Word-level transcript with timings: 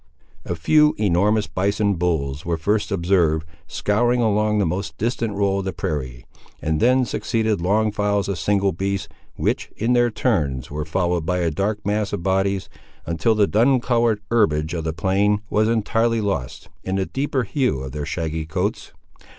A 0.45 0.55
few 0.55 0.95
enormous 0.97 1.45
bison 1.45 1.93
bulls 1.93 2.43
were 2.43 2.57
first 2.57 2.91
observed, 2.91 3.45
scouring 3.67 4.19
along 4.19 4.57
the 4.57 4.65
most 4.65 4.97
distant 4.97 5.35
roll 5.35 5.59
of 5.59 5.65
the 5.65 5.73
prairie, 5.73 6.25
and 6.59 6.79
then 6.79 7.05
succeeded 7.05 7.61
long 7.61 7.91
files 7.91 8.27
of 8.27 8.39
single 8.39 8.71
beasts, 8.71 9.07
which, 9.35 9.69
in 9.77 9.93
their 9.93 10.09
turns, 10.09 10.71
were 10.71 10.85
followed 10.85 11.23
by 11.23 11.37
a 11.41 11.51
dark 11.51 11.85
mass 11.85 12.13
of 12.13 12.23
bodies, 12.23 12.67
until 13.05 13.35
the 13.35 13.45
dun 13.45 13.79
coloured 13.79 14.21
herbage 14.31 14.73
of 14.73 14.85
the 14.85 14.91
plain 14.93 15.43
was 15.51 15.69
entirely 15.69 16.19
lost, 16.19 16.67
in 16.83 16.95
the 16.95 17.05
deeper 17.05 17.43
hue 17.43 17.81
of 17.81 17.91
their 17.91 18.03
shaggy 18.07 18.47
coats. 18.47 18.93